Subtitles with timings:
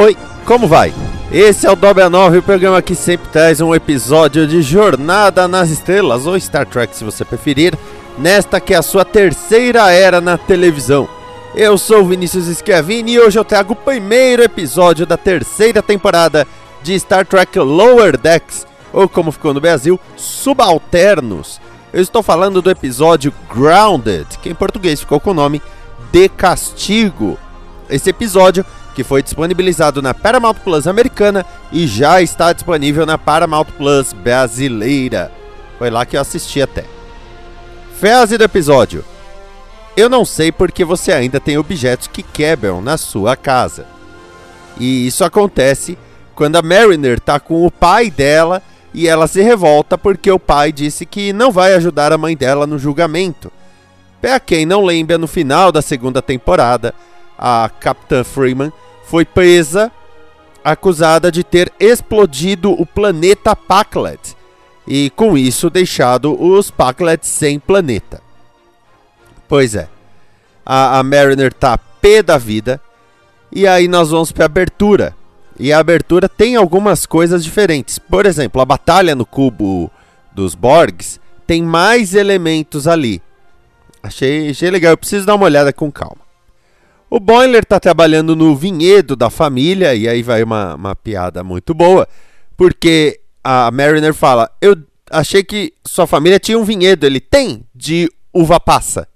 [0.00, 0.16] Oi,
[0.46, 0.94] como vai?
[1.30, 5.68] Esse é o Dobra 9, o programa que sempre traz um episódio de Jornada nas
[5.68, 7.76] Estrelas, ou Star Trek se você preferir,
[8.16, 11.06] nesta que é a sua terceira era na televisão.
[11.54, 16.46] Eu sou Vinícius Schiavini e hoje eu trago o primeiro episódio da terceira temporada
[16.82, 21.60] de Star Trek Lower Decks, ou como ficou no Brasil, Subalternos.
[21.92, 25.60] Eu estou falando do episódio Grounded, que em português ficou com o nome
[26.10, 27.38] De Castigo.
[27.90, 33.66] Esse episódio que foi disponibilizado na Paramount Plus americana e já está disponível na Paramount
[33.76, 35.32] Plus brasileira.
[35.78, 36.84] Foi lá que eu assisti até.
[37.98, 39.04] Frase do episódio:
[39.96, 43.86] Eu não sei porque você ainda tem objetos que quebram na sua casa.
[44.78, 45.98] E isso acontece
[46.34, 48.62] quando a Mariner está com o pai dela
[48.92, 52.66] e ela se revolta porque o pai disse que não vai ajudar a mãe dela
[52.66, 53.52] no julgamento.
[54.20, 56.94] Para quem não lembra, no final da segunda temporada,
[57.42, 58.70] a Capitã Freeman
[59.06, 59.90] foi presa
[60.62, 64.36] acusada de ter explodido o planeta Paklet
[64.86, 68.20] e com isso deixado os Paklets sem planeta.
[69.48, 69.88] Pois é,
[70.66, 72.78] a, a Mariner tá pé da vida
[73.50, 75.16] e aí nós vamos para abertura.
[75.58, 77.98] E a abertura tem algumas coisas diferentes.
[77.98, 79.90] Por exemplo, a batalha no cubo
[80.32, 83.20] dos Borgs tem mais elementos ali.
[84.02, 86.29] Achei, achei legal, eu preciso dar uma olhada com calma.
[87.10, 91.74] O Boiler está trabalhando no vinhedo da família, e aí vai uma, uma piada muito
[91.74, 92.06] boa,
[92.56, 94.76] porque a Mariner fala: Eu
[95.10, 97.04] achei que sua família tinha um vinhedo.
[97.04, 99.08] Ele tem de uva passa.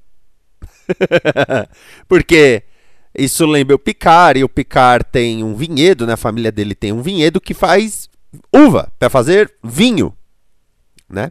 [2.08, 2.64] porque
[3.16, 6.14] isso lembra o Picard, e o Picard tem um vinhedo, né?
[6.14, 8.10] A família dele tem um vinhedo que faz
[8.52, 10.12] uva para fazer vinho,
[11.08, 11.30] né?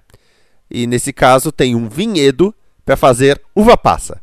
[0.72, 4.23] E nesse caso tem um vinhedo para fazer uva passa.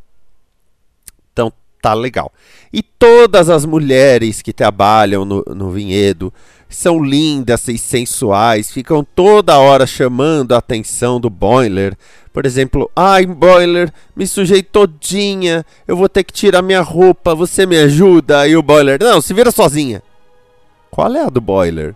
[1.81, 2.31] Tá legal.
[2.71, 6.31] E todas as mulheres que trabalham no, no vinhedo
[6.69, 11.97] são lindas e sensuais, ficam toda hora chamando a atenção do Boiler.
[12.31, 17.65] Por exemplo, ai Boiler, me sujei todinha, eu vou ter que tirar minha roupa, você
[17.65, 18.47] me ajuda?
[18.47, 20.01] E o Boiler, não, se vira sozinha.
[20.89, 21.93] Qual é a do Boiler?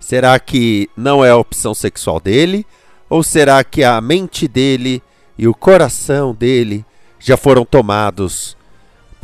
[0.00, 2.64] Será que não é a opção sexual dele?
[3.10, 5.02] Ou será que a mente dele
[5.36, 6.84] e o coração dele
[7.18, 8.56] já foram tomados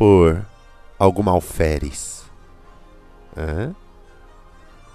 [0.02, 0.44] por
[0.99, 2.25] algum alferes?
[3.37, 3.72] Hã?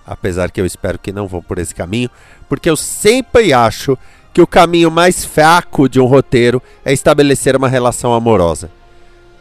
[0.05, 2.09] Apesar que eu espero que não vão por esse caminho,
[2.49, 3.97] porque eu sempre acho
[4.33, 8.69] que o caminho mais fraco de um roteiro é estabelecer uma relação amorosa.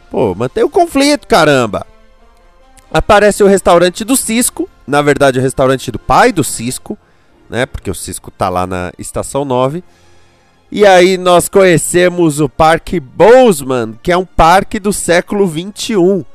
[0.09, 1.85] Pô, mantém o conflito, caramba!
[2.89, 6.97] Aparece o restaurante do Cisco, na verdade o restaurante do pai do Cisco,
[7.49, 7.65] né?
[7.65, 9.83] Porque o Cisco tá lá na estação 9.
[10.69, 16.25] E aí nós conhecemos o Parque Bozeman, que é um parque do século 21.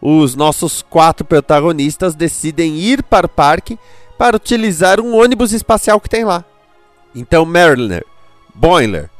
[0.00, 3.76] Os nossos quatro protagonistas decidem ir para o parque
[4.16, 6.44] para utilizar um ônibus espacial que tem lá.
[7.12, 8.04] Então Mariner,
[8.54, 9.10] Boiler,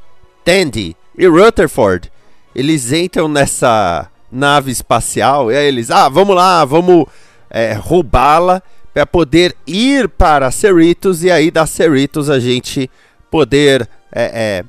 [0.44, 2.10] Tandy e Rutherford,
[2.54, 7.06] eles entram nessa nave espacial e aí eles, ah, vamos lá, vamos
[7.50, 8.62] é, roubá-la
[8.94, 12.88] para poder ir para Cerritos e aí da Cerritos a gente
[13.30, 14.64] poder é, é,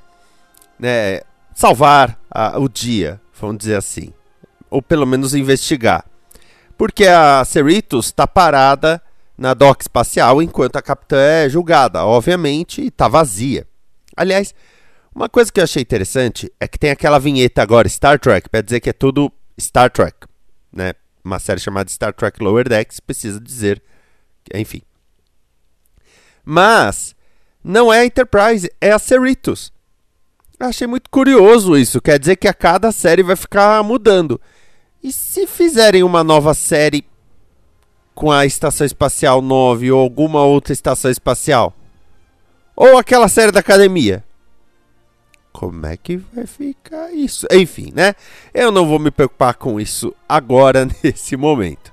[0.79, 1.21] né,
[1.53, 4.13] salvar a, o dia, vamos dizer assim,
[4.69, 6.05] ou pelo menos investigar,
[6.77, 9.01] porque a Cerritos está parada
[9.37, 13.67] na dock espacial enquanto a capitã é julgada, obviamente, e está vazia.
[14.15, 14.53] Aliás,
[15.13, 18.61] uma coisa que eu achei interessante é que tem aquela vinheta agora Star Trek para
[18.61, 20.17] dizer que é tudo Star Trek,
[20.71, 20.93] né?
[21.23, 23.81] Uma série chamada Star Trek Lower Decks precisa dizer
[24.53, 24.81] enfim.
[26.43, 27.15] Mas
[27.63, 29.71] não é a Enterprise, é a Cerritos.
[30.59, 32.01] Achei muito curioso isso.
[32.01, 34.39] Quer dizer que a cada série vai ficar mudando.
[35.01, 37.05] E se fizerem uma nova série
[38.13, 41.73] com a Estação Espacial 9 ou alguma outra estação espacial?
[42.75, 44.23] Ou aquela série da academia?
[45.51, 47.45] Como é que vai ficar isso?
[47.51, 48.15] Enfim, né?
[48.53, 51.92] Eu não vou me preocupar com isso agora, nesse momento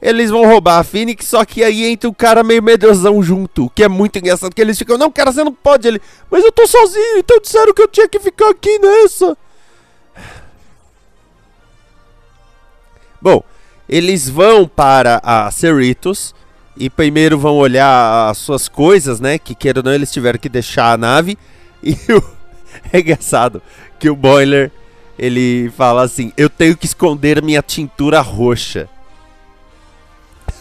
[0.00, 3.82] eles vão roubar a Phoenix, só que aí entra o cara meio medrosão junto, que
[3.82, 6.00] é muito engraçado, que eles ficam, não, cara, você não pode, ele,
[6.30, 9.36] mas eu tô sozinho, então disseram que eu tinha que ficar aqui nessa.
[13.20, 13.42] Bom,
[13.86, 16.34] eles vão para a Cerritos
[16.76, 20.48] e primeiro vão olhar as suas coisas, né, que queiram ou não, eles tiveram que
[20.48, 21.36] deixar a nave,
[21.82, 22.24] e o...
[22.90, 23.60] é engraçado
[23.98, 24.72] que o Boiler,
[25.18, 28.88] ele fala assim, eu tenho que esconder minha tintura roxa.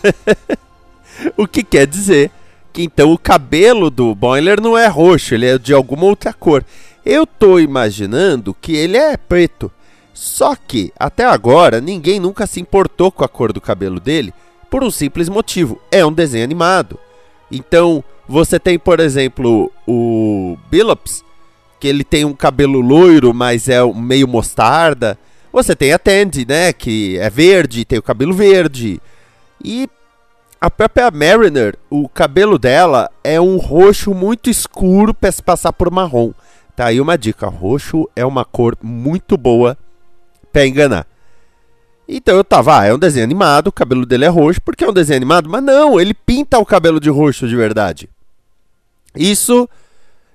[1.37, 2.31] o que quer dizer
[2.71, 6.63] que então o cabelo do Boiler não é roxo, ele é de alguma outra cor.
[7.05, 9.71] Eu tô imaginando que ele é preto.
[10.13, 14.33] Só que, até agora, ninguém nunca se importou com a cor do cabelo dele
[14.69, 16.99] por um simples motivo: é um desenho animado.
[17.51, 21.23] Então, você tem, por exemplo, o Billups,
[21.79, 25.17] que ele tem um cabelo loiro, mas é meio mostarda.
[25.51, 29.01] Você tem a Tandy, né, que é verde, tem o cabelo verde.
[29.63, 29.89] E
[30.61, 35.89] a própria Mariner, o cabelo dela é um roxo muito escuro para se passar por
[35.89, 36.33] marrom.
[36.75, 39.77] Tá aí uma dica: roxo é uma cor muito boa
[40.51, 41.07] para enganar.
[42.07, 44.89] Então eu tava, ah, é um desenho animado, o cabelo dele é roxo, porque é
[44.89, 48.09] um desenho animado, mas não, ele pinta o cabelo de roxo de verdade.
[49.15, 49.69] Isso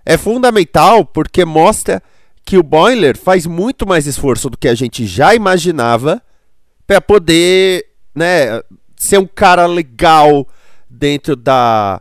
[0.06, 2.02] é fundamental porque mostra
[2.44, 6.22] que o Boiler faz muito mais esforço do que a gente já imaginava
[6.86, 8.62] para poder, né,
[9.04, 10.46] ser um cara legal
[10.88, 12.00] dentro da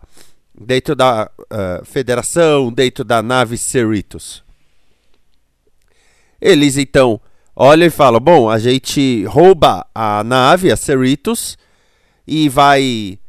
[0.60, 4.44] dentro da uh, federação, dentro da nave Cerritos.
[6.40, 7.20] Eles então
[7.56, 11.58] olham e falam: bom, a gente rouba a nave, a Cerritos,
[12.26, 13.20] e vai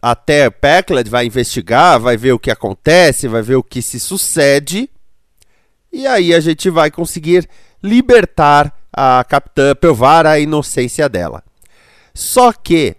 [0.00, 4.88] até Packlet, vai investigar, vai ver o que acontece, vai ver o que se sucede.
[5.92, 7.48] E aí a gente vai conseguir
[7.82, 11.42] libertar a capitã, provar a inocência dela.
[12.14, 12.96] Só que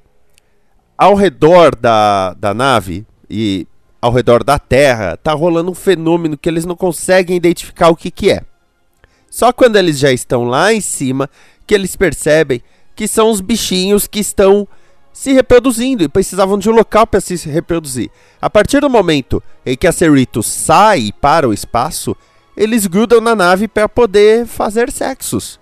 [0.99, 3.65] ao redor da, da nave e
[4.01, 8.11] ao redor da Terra, tá rolando um fenômeno que eles não conseguem identificar o que,
[8.11, 8.41] que é.
[9.31, 11.29] Só quando eles já estão lá em cima
[11.65, 12.61] que eles percebem
[12.97, 14.67] que são os bichinhos que estão
[15.13, 18.11] se reproduzindo e precisavam de um local para se reproduzir.
[18.41, 22.13] A partir do momento em que a Cerritos sai para o espaço,
[22.57, 25.61] eles grudam na nave para poder fazer sexos.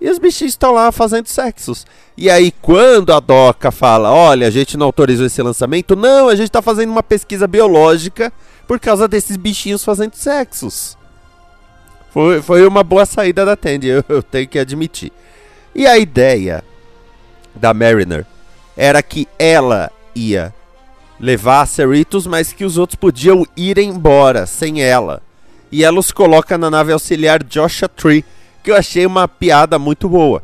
[0.00, 1.86] E os bichinhos estão lá fazendo sexos.
[2.16, 6.34] E aí, quando a DOCA fala: olha, a gente não autorizou esse lançamento, não, a
[6.34, 8.32] gente está fazendo uma pesquisa biológica
[8.66, 10.96] por causa desses bichinhos fazendo sexos.
[12.10, 15.12] Foi, foi uma boa saída da Tandy, eu, eu tenho que admitir.
[15.74, 16.64] E a ideia
[17.54, 18.26] da Mariner
[18.76, 20.54] era que ela ia
[21.18, 25.22] levar a Cerritos, mas que os outros podiam ir embora sem ela.
[25.70, 28.24] E ela os coloca na nave auxiliar Joshua Tree
[28.62, 30.42] que eu achei uma piada muito boa.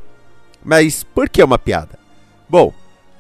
[0.65, 1.99] Mas por que uma piada?
[2.49, 2.73] Bom,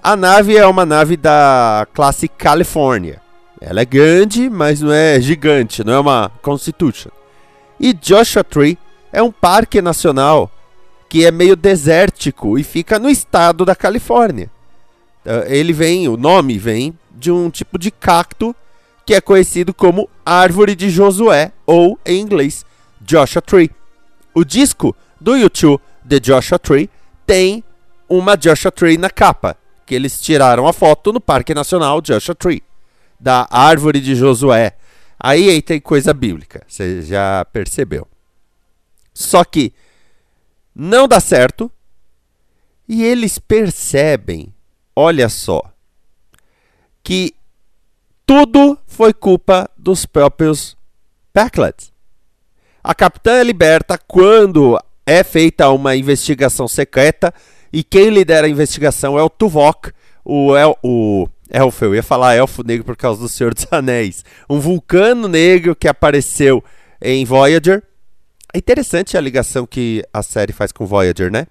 [0.03, 3.21] a nave é uma nave da classe California.
[3.61, 7.11] Ela é grande, mas não é gigante, não é uma Constitution.
[7.79, 8.79] E Joshua Tree
[9.12, 10.50] é um parque nacional
[11.09, 14.50] que é meio desértico e fica no estado da Califórnia.
[15.47, 18.55] Ele vem, o nome vem de um tipo de cacto
[19.05, 22.67] que é conhecido como Árvore de Josué, ou em inglês,
[23.00, 23.71] Joshua Tree.
[24.37, 26.90] O disco do YouTube, The Joshua Tree,
[27.26, 27.64] tem
[28.07, 32.62] uma Joshua Tree na capa, que eles tiraram a foto no Parque Nacional Joshua Tree,
[33.19, 34.76] da Árvore de Josué.
[35.19, 38.07] Aí, aí tem coisa bíblica, você já percebeu.
[39.14, 39.73] Só que
[40.75, 41.73] não dá certo
[42.87, 44.52] e eles percebem,
[44.95, 45.62] olha só,
[47.02, 47.35] que
[48.26, 50.76] tudo foi culpa dos próprios
[51.33, 51.96] Packlets.
[52.87, 57.35] A capitã é liberta quando é feita uma investigação secreta
[57.73, 59.90] e quem lidera a investigação é o Tuvok,
[60.25, 64.25] o, El, o elfo, eu ia falar elfo negro por causa do Senhor dos Anéis,
[64.49, 66.62] um vulcano negro que apareceu
[67.02, 67.83] em Voyager
[68.55, 71.49] é interessante a ligação que a série faz com Voyager, né?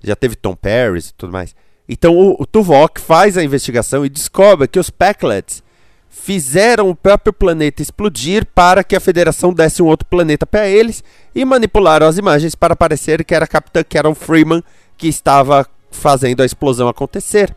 [0.00, 1.52] Já teve Tom Paris e tudo mais.
[1.88, 5.64] Então o, o Tuvok faz a investigação e descobre que os Packlets
[6.10, 11.04] fizeram o próprio planeta explodir para que a Federação desse um outro planeta para eles
[11.34, 14.62] e manipularam as imagens para parecer que era a Capitã Carol Freeman
[14.98, 17.54] que estava fazendo a explosão acontecer.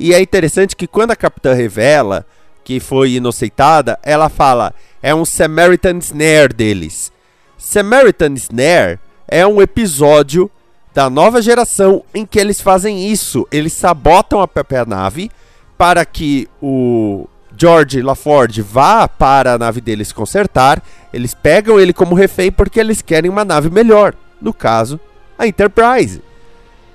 [0.00, 2.26] E é interessante que quando a Capitã revela
[2.64, 7.12] que foi inoceitada, ela fala: é um Samaritan Snare deles.
[7.58, 8.98] Samaritan Snare
[9.28, 10.50] é um episódio
[10.92, 13.46] da nova geração em que eles fazem isso.
[13.52, 15.30] Eles sabotam a própria nave
[15.76, 20.82] para que o George LaForge vá para a nave deles consertar.
[21.12, 24.14] Eles pegam ele como refém porque eles querem uma nave melhor.
[24.40, 24.98] No caso,
[25.38, 26.22] a Enterprise.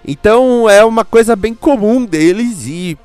[0.05, 2.97] Então é uma coisa bem comum deles e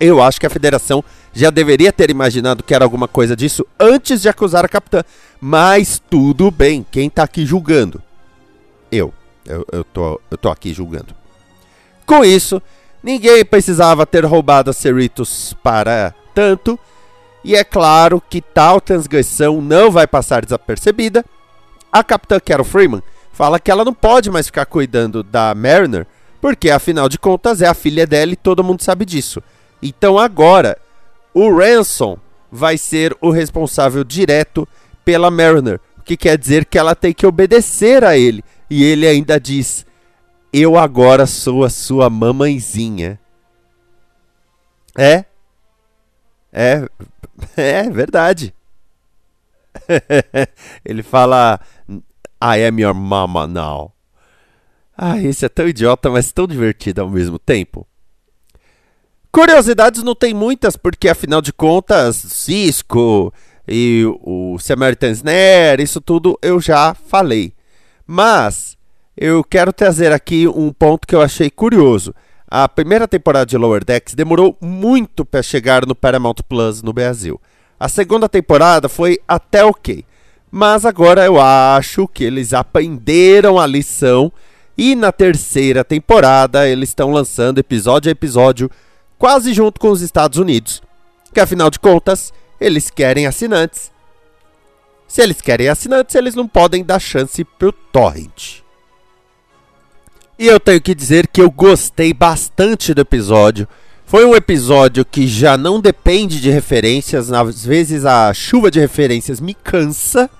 [0.00, 4.22] eu acho que a federação já deveria ter imaginado que era alguma coisa disso antes
[4.22, 5.02] de acusar a capitã.
[5.40, 8.02] Mas tudo bem, quem tá aqui julgando?
[8.90, 9.12] Eu.
[9.46, 11.14] Eu, eu, tô, eu tô aqui julgando.
[12.04, 12.60] Com isso,
[13.02, 16.78] ninguém precisava ter roubado a Cerritos para tanto.
[17.44, 21.24] E é claro que tal transgressão não vai passar desapercebida.
[21.90, 23.02] A capitã Carol Freeman
[23.32, 26.06] fala que ela não pode mais ficar cuidando da Mariner,
[26.40, 29.42] porque afinal de contas é a filha dela e todo mundo sabe disso.
[29.82, 30.76] Então agora
[31.32, 32.18] o Ransom
[32.50, 34.66] vai ser o responsável direto
[35.04, 38.44] pela Mariner, o que quer dizer que ela tem que obedecer a ele.
[38.68, 39.86] E ele ainda diz:
[40.52, 43.20] Eu agora sou a sua mamãezinha.
[44.96, 45.24] É?
[46.52, 46.88] É,
[47.56, 48.54] é verdade.
[50.84, 51.60] ele fala:
[52.42, 53.92] I am your mama now.
[54.96, 57.86] Ah, esse é tão idiota, mas tão divertido ao mesmo tempo.
[59.30, 63.32] Curiosidades não tem muitas, porque afinal de contas, Cisco
[63.68, 67.52] e o Samaritan Snare, isso tudo eu já falei.
[68.06, 68.77] Mas
[69.20, 72.14] eu quero trazer aqui um ponto que eu achei curioso.
[72.48, 77.40] A primeira temporada de Lower Decks demorou muito para chegar no Paramount Plus no Brasil.
[77.80, 80.04] A segunda temporada foi até ok.
[80.52, 84.32] Mas agora eu acho que eles aprenderam a lição
[84.76, 88.70] e na terceira temporada eles estão lançando episódio a episódio
[89.18, 90.80] quase junto com os Estados Unidos,
[91.34, 93.90] que afinal de contas, eles querem assinantes.
[95.08, 98.67] Se eles querem assinantes, eles não podem dar chance pro torrent.
[100.38, 103.66] E eu tenho que dizer que eu gostei bastante do episódio.
[104.06, 109.40] Foi um episódio que já não depende de referências, às vezes a chuva de referências
[109.40, 110.30] me cansa,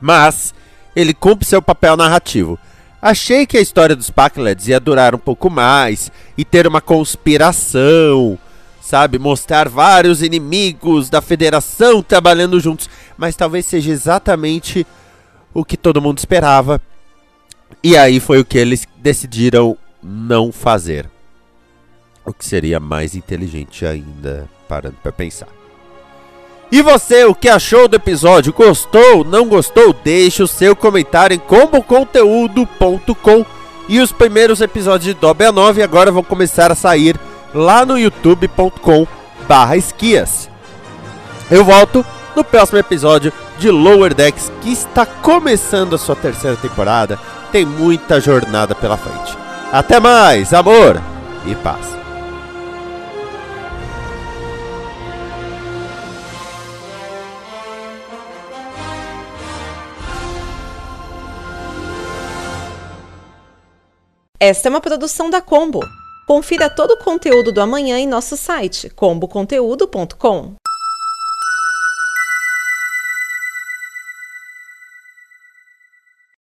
[0.00, 0.54] mas
[0.94, 2.56] ele cumpre seu papel narrativo.
[3.02, 8.38] Achei que a história dos Packlets ia durar um pouco mais e ter uma conspiração,
[8.80, 9.18] sabe?
[9.18, 12.88] Mostrar vários inimigos da federação trabalhando juntos.
[13.18, 14.86] Mas talvez seja exatamente
[15.52, 16.80] o que todo mundo esperava.
[17.82, 21.08] E aí foi o que eles decidiram não fazer.
[22.24, 25.48] O que seria mais inteligente ainda, parando para pensar.
[26.72, 28.52] E você, o que achou do episódio?
[28.52, 29.24] Gostou?
[29.24, 29.92] Não gostou?
[29.92, 33.46] Deixe o seu comentário em comboconteúdo.com.
[33.88, 37.20] E os primeiros episódios de Dobby a 9 agora vão começar a sair
[37.54, 39.06] lá no youtube.com
[39.46, 40.48] barra esquias.
[41.50, 42.04] Eu volto
[42.34, 47.18] no próximo episódio de Lower Decks, que está começando a sua terceira temporada.
[47.54, 49.38] Tem muita jornada pela frente.
[49.70, 51.00] Até mais, amor
[51.46, 51.86] e paz.
[64.40, 65.78] Esta é uma produção da Combo.
[66.26, 70.56] Confira todo o conteúdo do amanhã em nosso site comboconteúdo.com.